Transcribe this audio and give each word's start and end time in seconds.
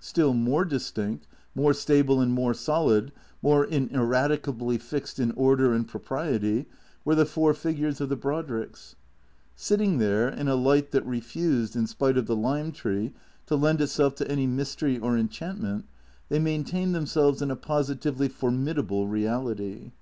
Still 0.00 0.32
more 0.32 0.64
distinct, 0.64 1.26
more 1.54 1.74
stable 1.74 2.18
and 2.18 2.32
more 2.32 2.54
solid, 2.54 3.12
more 3.42 3.66
inerad 3.66 4.30
icably 4.38 4.80
fixed 4.80 5.18
in 5.18 5.30
order 5.32 5.74
and 5.74 5.86
propriety, 5.86 6.64
were 7.04 7.14
the 7.14 7.26
four 7.26 7.52
figures 7.52 8.00
of 8.00 8.08
the 8.08 8.16
Brodricks. 8.16 8.94
Sitting 9.54 9.98
there, 9.98 10.26
in 10.26 10.48
a 10.48 10.54
light 10.56 10.90
that 10.92 11.04
refused, 11.04 11.76
in 11.76 11.86
spite 11.86 12.16
of 12.16 12.24
the 12.24 12.34
lime 12.34 12.72
tree, 12.72 13.12
to 13.44 13.56
lend 13.56 13.82
itself 13.82 14.14
to 14.14 14.30
any 14.30 14.46
mystery 14.46 14.98
or 14.98 15.18
enchantment, 15.18 15.84
they 16.30 16.38
maintained 16.38 16.94
themselves 16.94 17.42
in 17.42 17.50
a 17.50 17.54
positively 17.56 18.30
formidable 18.30 19.06
reality. 19.06 19.92